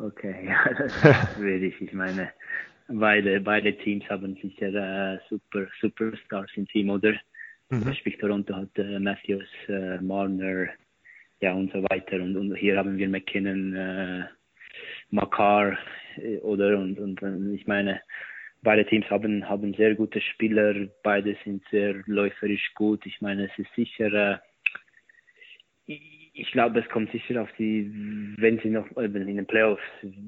Okay, 0.03 0.47
ja, 0.47 0.73
das 0.73 0.93
ist 0.95 1.35
schwierig. 1.35 1.81
Ich 1.81 1.93
meine, 1.93 2.33
beide, 2.89 3.41
beide 3.41 3.77
Teams 3.77 4.09
haben 4.09 4.35
sicher 4.41 4.73
äh, 5.15 5.19
super 5.29 5.67
Superstars 5.81 6.51
im 6.57 6.67
Team, 6.69 6.91
oder? 6.91 7.15
Mhm. 7.69 7.93
Sprich 7.95 8.19
Toronto 8.19 8.55
hat 8.55 8.77
äh, 8.77 8.99
Matthews, 8.99 9.49
äh, 9.69 9.99
Marner, 10.01 10.69
ja 11.41 11.53
und 11.53 11.71
so 11.73 11.83
weiter. 11.85 12.17
Und, 12.17 12.37
und 12.37 12.55
hier 12.57 12.79
haben 12.79 12.97
wir 12.97 13.09
McKinnon, 13.09 13.77
äh, 13.77 14.25
Makar 15.11 15.79
äh, 16.17 16.39
oder 16.39 16.79
und, 16.79 16.99
und, 16.99 17.23
und 17.23 17.55
ich 17.55 17.67
meine, 17.67 18.01
beide 18.63 18.87
Teams 18.87 19.09
haben 19.11 19.49
haben 19.49 19.75
sehr 19.75 19.95
gute 19.95 20.21
Spieler, 20.21 20.75
beide 21.03 21.37
sind 21.45 21.63
sehr 21.71 21.95
läuferisch 22.07 22.73
gut. 22.75 23.05
Ich 23.05 23.21
meine, 23.21 23.47
es 23.47 23.59
ist 23.59 23.75
sicher, 23.75 24.41
äh, 25.87 25.99
ich 26.41 26.53
glaube, 26.53 26.81
es 26.81 26.89
kommt 26.89 27.13
sicher 27.13 27.43
auf 27.43 27.51
die, 27.59 28.35
wenn 28.39 28.59
sie 28.61 28.71
noch 28.71 28.87
in 28.97 29.13
den 29.13 29.47
Playoffs 29.47 29.83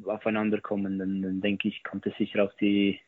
aufeinander 0.04 0.61
kommen, 0.61 0.99
dann, 0.99 1.23
dann 1.23 1.40
denke 1.40 1.69
ich, 1.69 1.83
kommt 1.83 2.07
es 2.07 2.16
sicher 2.16 2.45
auf 2.45 2.54
die 2.61 3.00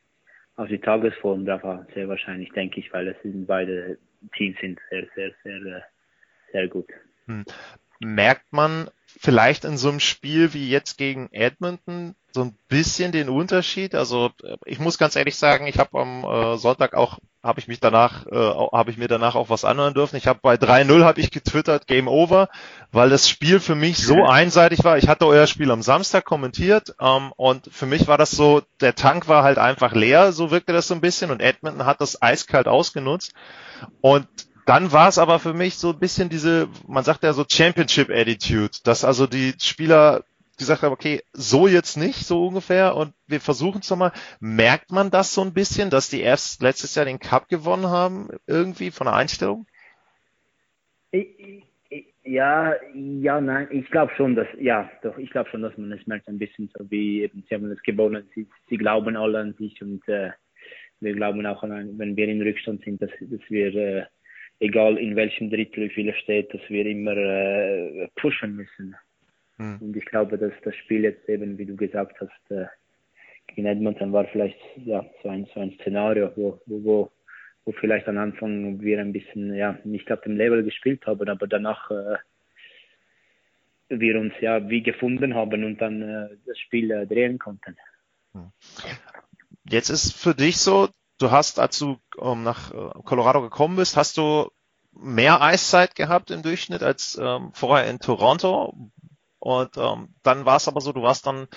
auf 0.57 0.69
die 0.69 0.79
Tagesform 0.79 1.45
drauf 1.45 1.65
an, 1.65 1.85
sehr 1.93 2.07
wahrscheinlich, 2.07 2.49
denke 2.53 2.79
ich, 2.79 2.93
weil 2.93 3.09
es 3.09 3.21
sind 3.21 3.45
beide 3.45 3.97
Teams 4.37 4.57
sind 4.61 4.79
sehr, 4.89 5.05
sehr, 5.13 5.31
sehr, 5.43 5.55
äh, 5.57 5.81
sehr 6.51 6.67
gut. 6.69 6.87
Hm. 7.25 7.43
Merkt 7.99 8.51
man 8.51 8.89
vielleicht 9.05 9.65
in 9.65 9.77
so 9.77 9.89
einem 9.89 9.99
Spiel 9.99 10.53
wie 10.53 10.69
jetzt 10.69 10.97
gegen 10.97 11.29
Edmonton 11.31 12.15
so 12.31 12.43
ein 12.43 12.57
bisschen 12.67 13.11
den 13.11 13.29
Unterschied. 13.29 13.95
Also 13.95 14.31
ich 14.65 14.79
muss 14.79 14.97
ganz 14.97 15.15
ehrlich 15.15 15.35
sagen, 15.35 15.67
ich 15.67 15.77
habe 15.77 15.97
am 15.99 16.23
äh, 16.23 16.57
Sonntag 16.57 16.93
auch 16.93 17.19
habe 17.45 17.59
ich 17.59 17.67
mich 17.67 17.79
danach 17.79 18.25
äh, 18.25 18.35
habe 18.35 18.89
ich 18.89 18.97
mir 18.97 19.07
danach 19.07 19.35
auch 19.35 19.49
was 19.49 19.63
anhören 19.65 19.93
dürfen. 19.93 20.15
Ich 20.15 20.27
habe 20.27 20.39
bei 20.41 20.55
3-0 20.55 21.03
habe 21.03 21.21
ich 21.21 21.29
getwittert 21.29 21.85
Game 21.85 22.07
Over, 22.07 22.49
weil 22.91 23.09
das 23.09 23.29
Spiel 23.29 23.59
für 23.59 23.75
mich 23.75 23.99
so 23.99 24.25
einseitig 24.25 24.83
war. 24.83 24.97
Ich 24.97 25.07
hatte 25.07 25.27
euer 25.27 25.45
Spiel 25.45 25.69
am 25.69 25.83
Samstag 25.83 26.25
kommentiert 26.25 26.95
ähm, 26.99 27.31
und 27.37 27.69
für 27.71 27.85
mich 27.85 28.07
war 28.07 28.17
das 28.17 28.31
so, 28.31 28.63
der 28.81 28.95
Tank 28.95 29.27
war 29.27 29.43
halt 29.43 29.59
einfach 29.59 29.93
leer, 29.93 30.31
so 30.31 30.49
wirkte 30.49 30.73
das 30.73 30.87
so 30.87 30.95
ein 30.95 31.01
bisschen 31.01 31.29
und 31.29 31.39
Edmonton 31.39 31.85
hat 31.85 32.01
das 32.01 32.21
eiskalt 32.21 32.67
ausgenutzt 32.67 33.33
und 34.01 34.27
dann 34.65 34.91
war 34.91 35.07
es 35.07 35.19
aber 35.19 35.37
für 35.37 35.53
mich 35.53 35.77
so 35.77 35.91
ein 35.91 35.99
bisschen 35.99 36.29
diese, 36.29 36.67
man 36.87 37.03
sagt 37.03 37.23
ja 37.23 37.33
so 37.33 37.45
Championship 37.47 38.09
Attitude, 38.09 38.79
dass 38.83 39.05
also 39.05 39.27
die 39.27 39.53
Spieler 39.59 40.23
gesagt 40.57 40.81
haben, 40.81 40.93
okay, 40.93 41.21
so 41.33 41.67
jetzt 41.67 41.97
nicht, 41.97 42.25
so 42.25 42.47
ungefähr, 42.47 42.95
und 42.95 43.13
wir 43.27 43.39
versuchen 43.39 43.81
es 43.81 43.89
nochmal. 43.89 44.11
Merkt 44.39 44.91
man 44.91 45.11
das 45.11 45.33
so 45.33 45.41
ein 45.41 45.53
bisschen, 45.53 45.89
dass 45.89 46.09
die 46.09 46.21
erst 46.21 46.61
letztes 46.61 46.95
Jahr 46.95 47.05
den 47.05 47.19
Cup 47.19 47.47
gewonnen 47.49 47.87
haben, 47.87 48.29
irgendwie 48.47 48.91
von 48.91 49.05
der 49.05 49.15
Einstellung? 49.15 49.65
Ja, 52.23 52.73
ja, 52.93 53.39
nein, 53.39 53.67
ich 53.71 53.89
glaube 53.91 54.11
schon, 54.17 54.35
dass, 54.35 54.47
ja, 54.59 54.89
doch, 55.03 55.17
ich 55.17 55.29
glaube 55.29 55.49
schon, 55.49 55.61
dass 55.61 55.77
man 55.77 55.91
es 55.91 56.05
merkt 56.07 56.27
ein 56.27 56.39
bisschen 56.39 56.69
so 56.75 56.89
wie 56.89 57.21
eben, 57.21 57.43
sie 57.47 57.55
haben 57.55 57.71
es 57.71 57.81
gewonnen, 57.83 58.27
sie, 58.33 58.47
sie 58.67 58.77
glauben 58.77 59.15
alle 59.15 59.39
an 59.39 59.53
sich 59.53 59.79
und 59.81 60.05
äh, 60.07 60.31
wir 60.99 61.13
glauben 61.13 61.45
auch 61.45 61.61
an, 61.63 61.97
wenn 61.99 62.17
wir 62.17 62.27
in 62.27 62.41
Rückstand 62.41 62.83
sind, 62.83 63.01
dass, 63.01 63.11
dass 63.19 63.41
wir, 63.49 63.75
äh, 63.75 64.05
egal 64.59 64.97
in 64.97 65.15
welchem 65.15 65.49
Drittel 65.49 65.89
wie 65.89 65.93
viel 65.93 66.13
steht, 66.15 66.53
dass 66.53 66.61
wir 66.69 66.85
immer 66.85 67.15
äh, 67.15 68.07
pushen 68.15 68.55
müssen. 68.55 68.95
Mhm. 69.57 69.77
Und 69.81 69.97
ich 69.97 70.05
glaube, 70.05 70.37
dass 70.37 70.53
das 70.63 70.75
Spiel 70.75 71.03
jetzt 71.03 71.27
eben, 71.29 71.57
wie 71.57 71.65
du 71.65 71.75
gesagt 71.75 72.19
hast, 72.19 72.51
äh, 72.51 72.65
gegen 73.47 73.67
Edmonton 73.67 74.11
war 74.11 74.25
vielleicht 74.25 74.59
ja 74.77 75.05
so 75.21 75.29
ein 75.29 75.47
so 75.53 75.59
ein 75.59 75.77
Szenario, 75.79 76.31
wo, 76.35 76.59
wo, 76.65 77.11
wo 77.63 77.71
vielleicht 77.73 78.07
am 78.07 78.17
Anfang 78.17 78.81
wir 78.81 78.99
ein 78.99 79.13
bisschen 79.13 79.53
ja 79.53 79.77
nicht 79.83 80.11
auf 80.11 80.21
dem 80.21 80.35
Level 80.35 80.63
gespielt 80.63 81.05
haben, 81.05 81.29
aber 81.29 81.47
danach 81.47 81.91
äh, 81.91 82.17
wir 83.89 84.19
uns 84.19 84.33
ja 84.41 84.67
wie 84.69 84.81
gefunden 84.81 85.35
haben 85.35 85.63
und 85.63 85.79
dann 85.79 86.01
äh, 86.01 86.37
das 86.45 86.57
Spiel 86.59 86.91
äh, 86.91 87.05
drehen 87.05 87.39
konnten. 87.39 87.77
Hm. 88.33 88.51
Jetzt 89.67 89.89
ist 89.89 90.13
für 90.13 90.35
dich 90.35 90.57
so, 90.57 90.89
du 91.19 91.31
hast, 91.31 91.59
als 91.59 91.79
du 91.79 91.97
ähm, 92.19 92.43
nach 92.43 92.71
äh, 92.71 93.01
Colorado 93.03 93.41
gekommen 93.41 93.77
bist, 93.77 93.95
hast 93.95 94.17
du 94.17 94.49
mehr 94.91 95.41
Eiszeit 95.41 95.95
gehabt 95.95 96.31
im 96.31 96.41
Durchschnitt 96.41 96.81
als 96.81 97.19
ähm, 97.21 97.51
vorher 97.53 97.89
in 97.89 97.99
Toronto. 97.99 98.91
Und 99.45 99.77
ähm, 99.77 100.09
dann 100.23 100.45
war 100.45 100.57
es 100.57 100.67
aber 100.67 100.81
so, 100.81 100.91
du 100.91 101.03
warst 101.03 101.27
dann 101.27 101.47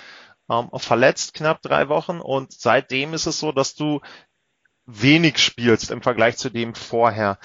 ähm, 0.47 0.69
verletzt 0.75 1.33
knapp 1.33 1.63
drei 1.63 1.89
Wochen 1.89 2.19
und 2.19 2.51
seitdem 2.51 3.15
ist 3.15 3.25
es 3.25 3.39
so, 3.39 3.51
dass 3.51 3.73
du 3.73 3.99
wenig 4.85 5.39
spielst 5.39 5.89
im 5.89 6.03
Vergleich 6.03 6.37
zu 6.37 6.51
dem 6.51 6.75
vorher. 6.75 7.39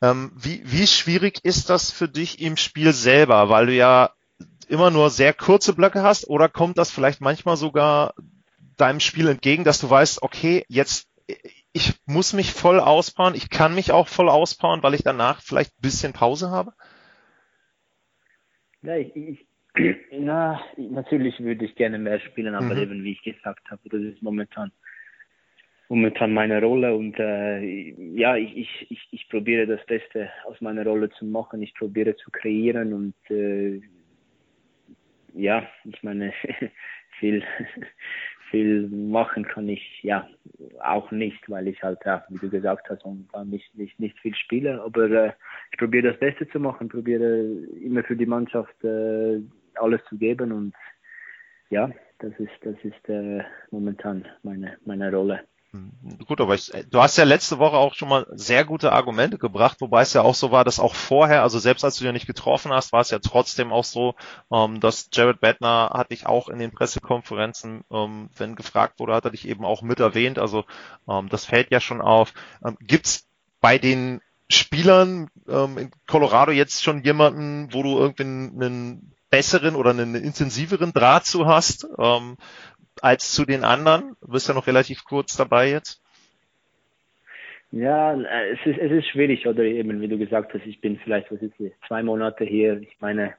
Ähm, 0.00 0.32
wie, 0.34 0.62
wie 0.64 0.86
schwierig 0.86 1.44
ist 1.44 1.68
das 1.68 1.90
für 1.90 2.08
dich 2.08 2.40
im 2.40 2.56
Spiel 2.56 2.94
selber, 2.94 3.50
weil 3.50 3.66
du 3.66 3.74
ja 3.74 4.14
immer 4.68 4.90
nur 4.90 5.10
sehr 5.10 5.34
kurze 5.34 5.74
Blöcke 5.74 6.02
hast 6.02 6.26
oder 6.26 6.48
kommt 6.48 6.78
das 6.78 6.90
vielleicht 6.90 7.20
manchmal 7.20 7.58
sogar 7.58 8.14
deinem 8.78 9.00
Spiel 9.00 9.28
entgegen, 9.28 9.64
dass 9.64 9.80
du 9.80 9.90
weißt, 9.90 10.22
okay, 10.22 10.64
jetzt 10.68 11.08
ich 11.72 11.92
muss 12.06 12.32
mich 12.32 12.54
voll 12.54 12.80
ausbauen, 12.80 13.34
ich 13.34 13.50
kann 13.50 13.74
mich 13.74 13.92
auch 13.92 14.08
voll 14.08 14.30
ausbauen, 14.30 14.82
weil 14.82 14.94
ich 14.94 15.02
danach 15.02 15.42
vielleicht 15.42 15.72
ein 15.72 15.82
bisschen 15.82 16.14
Pause 16.14 16.50
habe? 16.50 16.72
Ja, 18.82 18.96
ich, 18.96 19.14
ich, 19.14 19.46
ja, 20.10 20.60
natürlich 20.76 21.38
würde 21.40 21.64
ich 21.64 21.74
gerne 21.74 21.98
mehr 21.98 22.20
spielen, 22.20 22.54
aber 22.54 22.74
mhm. 22.74 22.82
eben 22.82 23.04
wie 23.04 23.12
ich 23.12 23.22
gesagt 23.22 23.70
habe, 23.70 23.80
das 23.88 24.00
ist 24.00 24.22
momentan 24.22 24.72
momentan 25.90 26.32
meine 26.32 26.62
Rolle 26.62 26.94
und 26.94 27.18
äh, 27.18 27.90
ja, 28.14 28.36
ich, 28.36 28.56
ich, 28.56 28.86
ich, 28.90 29.08
ich 29.10 29.28
probiere 29.28 29.66
das 29.66 29.84
Beste 29.86 30.30
aus 30.44 30.60
meiner 30.60 30.84
Rolle 30.84 31.10
zu 31.10 31.24
machen. 31.24 31.62
Ich 31.62 31.74
probiere 31.74 32.14
zu 32.14 32.30
kreieren 32.30 32.92
und 32.92 33.14
äh, 33.28 33.80
ja, 35.34 35.68
ich 35.84 36.00
meine 36.04 36.32
viel 37.18 37.42
viel 38.50 38.88
machen 38.88 39.44
kann 39.44 39.68
ich 39.68 40.02
ja 40.02 40.28
auch 40.82 41.10
nicht, 41.10 41.48
weil 41.48 41.68
ich 41.68 41.82
halt, 41.82 41.98
ja, 42.04 42.24
wie 42.28 42.38
du 42.38 42.50
gesagt 42.50 42.88
hast, 42.90 43.04
nicht, 43.46 43.74
nicht, 43.76 43.98
nicht 44.00 44.18
viel 44.18 44.34
spiele. 44.34 44.82
Aber 44.82 45.10
äh, 45.10 45.32
ich 45.70 45.78
probiere 45.78 46.10
das 46.10 46.18
Beste 46.18 46.48
zu 46.48 46.58
machen, 46.58 46.88
probiere 46.88 47.42
immer 47.80 48.02
für 48.02 48.16
die 48.16 48.26
Mannschaft 48.26 48.74
äh, 48.84 49.40
alles 49.80 50.00
zu 50.08 50.16
geben 50.16 50.52
und 50.52 50.74
ja, 51.70 51.90
das 52.18 52.32
ist, 52.38 52.52
das 52.62 52.76
ist 52.82 53.08
äh, 53.08 53.42
momentan 53.70 54.26
meine, 54.42 54.76
meine 54.84 55.10
Rolle. 55.12 55.40
Hm, 55.72 55.92
gut, 56.26 56.40
aber 56.40 56.54
ich, 56.54 56.72
du 56.90 57.00
hast 57.00 57.16
ja 57.16 57.22
letzte 57.22 57.60
Woche 57.60 57.76
auch 57.76 57.94
schon 57.94 58.08
mal 58.08 58.26
sehr 58.32 58.64
gute 58.64 58.92
Argumente 58.92 59.38
gebracht, 59.38 59.80
wobei 59.80 60.02
es 60.02 60.12
ja 60.12 60.22
auch 60.22 60.34
so 60.34 60.50
war, 60.50 60.64
dass 60.64 60.80
auch 60.80 60.96
vorher, 60.96 61.42
also 61.42 61.60
selbst 61.60 61.84
als 61.84 61.96
du 61.96 62.04
ja 62.04 62.10
nicht 62.10 62.26
getroffen 62.26 62.72
hast, 62.72 62.92
war 62.92 63.02
es 63.02 63.10
ja 63.10 63.20
trotzdem 63.20 63.72
auch 63.72 63.84
so, 63.84 64.16
ähm, 64.52 64.80
dass 64.80 65.08
Jared 65.12 65.40
Bettner 65.40 65.90
hat 65.94 66.10
dich 66.10 66.26
auch 66.26 66.48
in 66.48 66.58
den 66.58 66.72
Pressekonferenzen, 66.72 67.84
ähm, 67.92 68.30
wenn 68.36 68.56
gefragt 68.56 68.98
wurde, 68.98 69.14
hat 69.14 69.24
er 69.24 69.30
dich 69.30 69.46
eben 69.46 69.64
auch 69.64 69.82
mit 69.82 70.00
erwähnt. 70.00 70.40
Also 70.40 70.64
ähm, 71.08 71.28
das 71.28 71.44
fällt 71.44 71.70
ja 71.70 71.78
schon 71.78 72.00
auf. 72.00 72.34
Ähm, 72.64 72.76
gibt's 72.80 73.28
bei 73.60 73.78
den 73.78 74.20
Spielern 74.48 75.30
ähm, 75.48 75.78
in 75.78 75.90
Colorado 76.08 76.50
jetzt 76.50 76.82
schon 76.82 77.04
jemanden, 77.04 77.72
wo 77.72 77.84
du 77.84 77.96
irgendwie 77.96 78.24
einen 78.24 79.14
besseren 79.30 79.76
oder 79.76 79.90
einen 79.90 80.14
intensiveren 80.14 80.92
Draht 80.92 81.24
zu 81.24 81.46
hast 81.46 81.88
ähm, 81.98 82.36
als 83.00 83.32
zu 83.32 83.44
den 83.44 83.64
anderen? 83.64 84.16
Du 84.20 84.32
bist 84.32 84.48
ja 84.48 84.54
noch 84.54 84.66
relativ 84.66 85.04
kurz 85.04 85.36
dabei 85.36 85.70
jetzt. 85.70 86.02
Ja, 87.72 88.14
es 88.14 88.58
ist, 88.64 88.78
es 88.78 88.90
ist 88.90 89.06
schwierig, 89.08 89.46
oder 89.46 89.62
eben, 89.62 90.00
wie 90.00 90.08
du 90.08 90.18
gesagt 90.18 90.52
hast, 90.52 90.66
ich 90.66 90.80
bin 90.80 90.98
vielleicht, 90.98 91.30
was 91.30 91.40
ist 91.40 91.54
hier, 91.56 91.70
zwei 91.86 92.02
Monate 92.02 92.44
hier. 92.44 92.80
Ich 92.80 93.00
meine, 93.00 93.34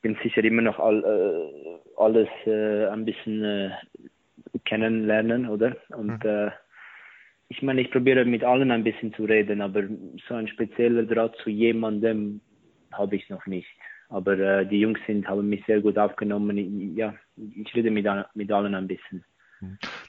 bin 0.00 0.16
sicher 0.22 0.42
immer 0.42 0.62
noch 0.62 0.78
all, 0.78 1.04
äh, 1.04 2.00
alles 2.00 2.28
äh, 2.46 2.86
ein 2.86 3.04
bisschen 3.04 3.44
äh, 3.44 3.70
kennenlernen, 4.64 5.48
oder? 5.48 5.76
Und 5.90 6.24
mhm. 6.24 6.30
äh, 6.30 6.50
ich 7.50 7.62
meine, 7.62 7.80
ich 7.80 7.90
probiere 7.90 8.24
mit 8.24 8.44
allen 8.44 8.70
ein 8.70 8.84
bisschen 8.84 9.12
zu 9.14 9.24
reden, 9.24 9.60
aber 9.60 9.82
so 10.28 10.34
ein 10.34 10.48
spezieller 10.48 11.04
Draht 11.04 11.36
zu 11.42 11.50
jemandem 11.50 12.40
habe 12.92 13.16
ich 13.16 13.28
noch 13.28 13.46
nicht. 13.46 13.68
Aber 14.08 14.38
äh, 14.38 14.66
die 14.66 14.80
Jungs 14.80 15.00
sind, 15.06 15.28
haben 15.28 15.48
mich 15.48 15.64
sehr 15.66 15.80
gut 15.80 15.98
aufgenommen. 15.98 16.56
Ich, 16.56 16.96
ja, 16.96 17.14
ich 17.36 17.74
rede 17.74 17.90
mit, 17.90 18.06
mit 18.34 18.50
allen 18.50 18.74
ein 18.74 18.88
bisschen. 18.88 19.24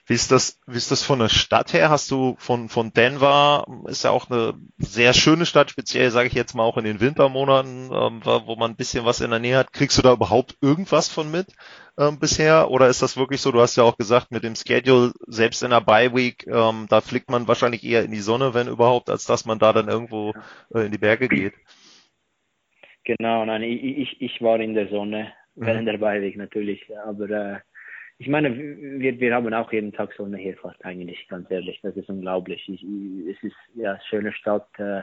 Wie 0.05 0.13
ist 0.13 0.31
das, 0.31 0.59
wie 0.67 0.77
ist 0.77 0.91
das 0.91 1.03
von 1.03 1.19
der 1.19 1.29
Stadt 1.29 1.73
her? 1.73 1.89
Hast 1.89 2.11
du 2.11 2.35
von, 2.37 2.69
von 2.69 2.93
Denver, 2.93 3.65
ist 3.87 4.03
ja 4.03 4.11
auch 4.11 4.29
eine 4.29 4.53
sehr 4.77 5.13
schöne 5.13 5.45
Stadt, 5.45 5.71
speziell 5.71 6.11
sage 6.11 6.27
ich 6.27 6.33
jetzt 6.33 6.53
mal 6.53 6.63
auch 6.63 6.77
in 6.77 6.83
den 6.83 6.99
Wintermonaten, 6.99 7.89
ähm, 7.91 8.21
wo 8.23 8.55
man 8.55 8.71
ein 8.71 8.75
bisschen 8.75 9.05
was 9.05 9.21
in 9.21 9.31
der 9.31 9.39
Nähe 9.39 9.57
hat. 9.57 9.73
Kriegst 9.73 9.97
du 9.97 10.01
da 10.03 10.13
überhaupt 10.13 10.57
irgendwas 10.61 11.09
von 11.09 11.31
mit 11.31 11.47
ähm, 11.97 12.19
bisher? 12.19 12.69
Oder 12.69 12.89
ist 12.89 13.01
das 13.01 13.17
wirklich 13.17 13.41
so, 13.41 13.51
du 13.51 13.59
hast 13.59 13.75
ja 13.75 13.83
auch 13.83 13.97
gesagt, 13.97 14.31
mit 14.31 14.43
dem 14.43 14.55
Schedule, 14.55 15.13
selbst 15.25 15.63
in 15.63 15.71
der 15.71 15.81
Bye 15.81 16.13
Week, 16.13 16.45
ähm, 16.47 16.85
da 16.87 17.01
fliegt 17.01 17.31
man 17.31 17.47
wahrscheinlich 17.47 17.83
eher 17.83 18.03
in 18.03 18.11
die 18.11 18.21
Sonne, 18.21 18.53
wenn 18.53 18.67
überhaupt, 18.67 19.09
als 19.09 19.25
dass 19.25 19.45
man 19.45 19.57
da 19.57 19.73
dann 19.73 19.89
irgendwo 19.89 20.33
äh, 20.73 20.85
in 20.85 20.91
die 20.91 20.99
Berge 20.99 21.27
geht. 21.27 21.53
Genau, 23.17 23.43
nein, 23.43 23.63
ich, 23.63 23.83
ich, 23.83 24.21
ich 24.21 24.39
war 24.39 24.59
in 24.59 24.75
der 24.75 24.87
Sonne 24.89 25.33
mhm. 25.55 25.65
während 25.65 25.87
der 25.87 25.97
Beiweg 25.97 26.37
natürlich, 26.37 26.85
aber 27.07 27.27
äh, 27.27 27.59
ich 28.19 28.27
meine, 28.27 28.55
wir, 28.55 29.19
wir 29.19 29.33
haben 29.33 29.51
auch 29.51 29.73
jeden 29.73 29.91
Tag 29.91 30.13
Sonne 30.13 30.37
hier 30.37 30.55
fast 30.57 30.85
eigentlich, 30.85 31.27
ganz 31.27 31.49
ehrlich, 31.49 31.79
das 31.81 31.97
ist 31.97 32.07
unglaublich. 32.07 32.69
Ich, 32.69 32.83
es 32.83 33.43
ist 33.43 33.55
ja 33.73 33.93
eine 33.93 34.01
schöne 34.07 34.31
Stadt, 34.31 34.67
äh, 34.77 34.99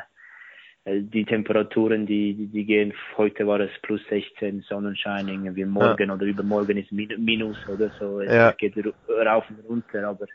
äh 0.84 1.02
die 1.02 1.24
Temperaturen, 1.24 2.06
die, 2.06 2.46
die 2.46 2.64
gehen, 2.64 2.94
heute 3.16 3.44
war 3.44 3.58
es 3.58 3.72
plus 3.82 4.00
16 4.08 4.60
Sonnenschein, 4.60 5.26
irgendwie 5.26 5.64
morgen 5.64 6.08
ja. 6.08 6.14
oder 6.14 6.26
übermorgen 6.26 6.76
ist 6.76 6.92
Minus 6.92 7.58
oder 7.68 7.90
so, 7.98 8.20
es 8.20 8.32
ja. 8.32 8.52
geht 8.52 8.74
rauf 9.08 9.50
und 9.50 9.68
runter, 9.68 10.06
aber 10.06 10.26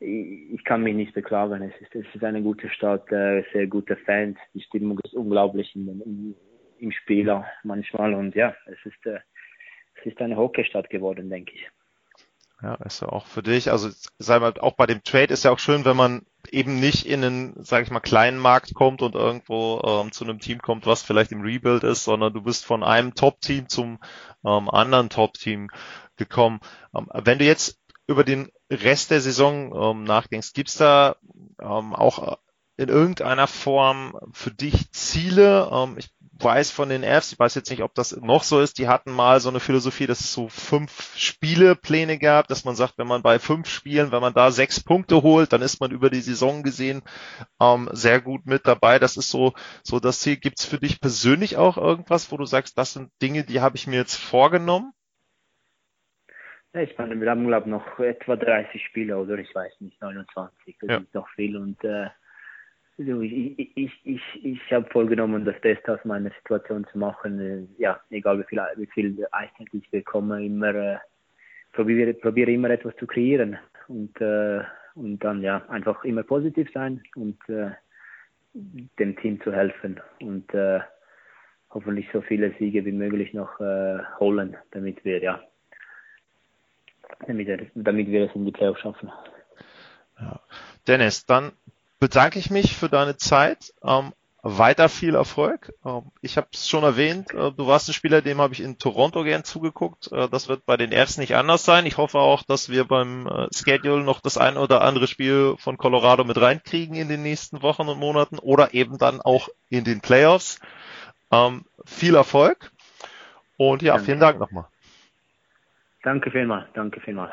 ich 0.00 0.62
kann 0.64 0.82
mich 0.82 0.94
nicht 0.94 1.14
beklagen. 1.14 1.62
Es 1.62 1.80
ist, 1.80 1.94
es 1.94 2.14
ist 2.14 2.24
eine 2.24 2.42
gute 2.42 2.68
Stadt, 2.68 3.10
äh, 3.10 3.42
sehr 3.54 3.68
gute 3.68 3.96
Fans. 3.96 4.36
Die 4.52 4.60
Stimmung 4.60 5.00
ist 5.02 5.14
unglaublich 5.14 5.74
im, 5.74 5.88
im, 6.04 6.34
im 6.84 6.92
Spieler 6.92 7.46
manchmal. 7.64 8.14
Und 8.14 8.34
ja, 8.34 8.54
es 8.66 8.78
ist, 8.84 9.06
äh, 9.06 9.18
es 10.00 10.06
ist 10.06 10.20
eine 10.20 10.36
Hockeystadt 10.36 10.90
geworden, 10.90 11.30
denke 11.30 11.52
ich. 11.54 11.68
Ja, 12.62 12.76
ist 12.76 13.02
ja 13.02 13.08
auch 13.08 13.26
für 13.26 13.42
dich. 13.42 13.70
Also 13.70 13.90
sei 14.18 14.38
mal, 14.38 14.54
auch 14.60 14.74
bei 14.74 14.86
dem 14.86 15.02
Trade 15.02 15.32
ist 15.32 15.44
ja 15.44 15.50
auch 15.50 15.58
schön, 15.58 15.84
wenn 15.84 15.96
man 15.96 16.24
eben 16.50 16.78
nicht 16.78 17.06
in 17.06 17.24
einen, 17.24 17.64
sag 17.64 17.82
ich 17.82 17.90
mal, 17.90 18.00
kleinen 18.00 18.38
Markt 18.38 18.74
kommt 18.74 19.02
und 19.02 19.14
irgendwo 19.14 19.82
ähm, 19.84 20.12
zu 20.12 20.24
einem 20.24 20.38
Team 20.38 20.60
kommt, 20.60 20.86
was 20.86 21.02
vielleicht 21.02 21.32
im 21.32 21.42
Rebuild 21.42 21.82
ist, 21.82 22.04
sondern 22.04 22.32
du 22.32 22.42
bist 22.42 22.64
von 22.64 22.82
einem 22.82 23.14
Top-Team 23.14 23.68
zum 23.68 23.98
ähm, 24.46 24.70
anderen 24.70 25.10
Top-Team 25.10 25.68
gekommen. 26.16 26.60
Ähm, 26.96 27.08
wenn 27.12 27.38
du 27.38 27.44
jetzt 27.44 27.80
über 28.06 28.24
den 28.24 28.50
Rest 28.70 29.10
der 29.10 29.20
Saison 29.20 29.74
ähm, 29.74 30.04
nachdenkst, 30.04 30.52
gibt's 30.52 30.76
da 30.76 31.16
ähm, 31.60 31.94
auch 31.94 32.38
in 32.76 32.88
irgendeiner 32.88 33.46
Form 33.46 34.18
für 34.32 34.50
dich 34.50 34.90
Ziele? 34.92 35.68
Ähm, 35.72 35.96
ich 35.98 36.10
weiß 36.40 36.70
von 36.70 36.88
den 36.88 37.04
Fs, 37.04 37.32
ich 37.32 37.38
weiß 37.38 37.54
jetzt 37.54 37.70
nicht, 37.70 37.82
ob 37.82 37.94
das 37.94 38.16
noch 38.20 38.42
so 38.42 38.60
ist, 38.60 38.78
die 38.78 38.88
hatten 38.88 39.12
mal 39.12 39.40
so 39.40 39.48
eine 39.48 39.60
Philosophie, 39.60 40.06
dass 40.06 40.20
es 40.20 40.32
so 40.32 40.48
fünf 40.48 41.14
Spielepläne 41.16 42.18
gab, 42.18 42.48
dass 42.48 42.64
man 42.64 42.74
sagt, 42.74 42.98
wenn 42.98 43.06
man 43.06 43.22
bei 43.22 43.38
fünf 43.38 43.68
Spielen, 43.68 44.10
wenn 44.10 44.20
man 44.20 44.34
da 44.34 44.50
sechs 44.50 44.82
Punkte 44.82 45.22
holt, 45.22 45.52
dann 45.52 45.62
ist 45.62 45.80
man 45.80 45.92
über 45.92 46.10
die 46.10 46.20
Saison 46.20 46.62
gesehen 46.62 47.02
ähm, 47.60 47.88
sehr 47.92 48.20
gut 48.20 48.46
mit 48.46 48.66
dabei. 48.66 48.98
Das 48.98 49.16
ist 49.16 49.30
so, 49.30 49.52
so 49.82 50.00
das 50.00 50.20
Ziel. 50.20 50.36
Gibt's 50.36 50.64
für 50.64 50.78
dich 50.78 51.00
persönlich 51.00 51.56
auch 51.56 51.76
irgendwas, 51.76 52.32
wo 52.32 52.36
du 52.36 52.44
sagst, 52.44 52.76
das 52.78 52.92
sind 52.92 53.10
Dinge, 53.22 53.44
die 53.44 53.60
habe 53.60 53.76
ich 53.76 53.86
mir 53.86 53.96
jetzt 53.96 54.16
vorgenommen? 54.16 54.92
Ja, 56.72 56.80
ich 56.80 56.98
meine, 56.98 57.20
wir 57.20 57.30
haben, 57.30 57.46
glaube 57.46 57.66
ich, 57.66 57.70
noch 57.70 58.00
etwa 58.00 58.34
30 58.34 58.84
Spiele 58.84 59.16
oder 59.16 59.38
ich 59.38 59.54
weiß 59.54 59.80
nicht, 59.80 60.00
29. 60.02 60.76
Das 60.80 60.90
ja. 60.90 60.96
ist 60.96 61.14
noch 61.14 61.28
viel 61.30 61.56
und 61.56 61.82
äh, 61.84 62.08
also 62.98 63.20
ich, 63.22 63.76
ich, 63.76 63.92
ich, 64.04 64.44
ich 64.44 64.72
habe 64.72 64.88
vorgenommen, 64.90 65.44
das 65.44 65.60
Beste 65.60 65.94
aus 65.94 66.04
meiner 66.04 66.30
Situation 66.30 66.86
zu 66.92 66.98
machen. 66.98 67.40
Äh, 67.40 67.82
ja, 67.82 68.00
egal 68.10 68.38
wie 68.38 68.44
viel, 68.44 68.62
wie 68.76 68.86
viel 68.86 69.26
Eiszeit 69.32 69.68
ich 69.72 69.90
bekomme, 69.90 70.44
immer 70.44 70.74
äh, 70.74 70.98
probiere, 71.72 72.14
probiere 72.14 72.52
immer 72.52 72.70
etwas 72.70 72.94
zu 72.96 73.06
kreieren 73.06 73.58
und, 73.88 74.20
äh, 74.20 74.62
und 74.94 75.18
dann 75.18 75.42
ja 75.42 75.64
einfach 75.68 76.04
immer 76.04 76.22
positiv 76.22 76.70
sein 76.72 77.02
und 77.16 77.36
äh, 77.48 77.70
dem 78.52 79.16
Team 79.16 79.40
zu 79.42 79.52
helfen 79.52 80.00
und 80.20 80.52
äh, 80.54 80.80
hoffentlich 81.70 82.06
so 82.12 82.20
viele 82.20 82.54
Siege 82.58 82.84
wie 82.84 82.92
möglich 82.92 83.34
noch 83.34 83.58
äh, 83.60 83.98
holen, 84.20 84.56
damit 84.70 85.04
wir 85.04 85.20
ja 85.20 85.42
damit, 87.26 87.70
damit 87.74 88.08
wir 88.08 88.28
es 88.28 88.34
in 88.34 88.44
die 88.44 88.52
Playoffs 88.52 88.80
schaffen. 88.80 89.10
Ja. 90.20 90.40
Dennis, 90.86 91.26
dann 91.26 91.52
bedanke 92.04 92.38
ich 92.38 92.50
mich 92.50 92.76
für 92.76 92.90
deine 92.90 93.16
Zeit. 93.16 93.72
Ähm, 93.82 94.12
weiter 94.42 94.90
viel 94.90 95.14
Erfolg. 95.14 95.72
Ähm, 95.86 96.02
ich 96.20 96.36
habe 96.36 96.48
es 96.52 96.68
schon 96.68 96.84
erwähnt, 96.84 97.32
äh, 97.32 97.50
du 97.50 97.66
warst 97.66 97.88
ein 97.88 97.94
Spieler, 97.94 98.20
dem 98.20 98.42
habe 98.42 98.52
ich 98.52 98.60
in 98.60 98.76
Toronto 98.76 99.24
gern 99.24 99.42
zugeguckt. 99.42 100.12
Äh, 100.12 100.28
das 100.28 100.46
wird 100.50 100.66
bei 100.66 100.76
den 100.76 100.92
Ersten 100.92 101.22
nicht 101.22 101.34
anders 101.34 101.64
sein. 101.64 101.86
Ich 101.86 101.96
hoffe 101.96 102.18
auch, 102.18 102.42
dass 102.42 102.68
wir 102.68 102.84
beim 102.84 103.26
äh, 103.26 103.46
Schedule 103.54 104.04
noch 104.04 104.20
das 104.20 104.36
ein 104.36 104.58
oder 104.58 104.82
andere 104.82 105.06
Spiel 105.06 105.54
von 105.56 105.78
Colorado 105.78 106.24
mit 106.24 106.38
reinkriegen 106.38 106.94
in 106.94 107.08
den 107.08 107.22
nächsten 107.22 107.62
Wochen 107.62 107.88
und 107.88 107.98
Monaten 107.98 108.38
oder 108.38 108.74
eben 108.74 108.98
dann 108.98 109.22
auch 109.22 109.48
in 109.70 109.84
den 109.84 110.02
Playoffs. 110.02 110.60
Ähm, 111.32 111.64
viel 111.86 112.16
Erfolg 112.16 112.70
und 113.56 113.80
ja, 113.80 113.96
vielen 113.98 114.20
Dank 114.20 114.38
nochmal. 114.38 114.66
Danke 116.02 116.30
vielmals, 116.30 116.66
danke 116.74 117.00
vielmals. 117.00 117.32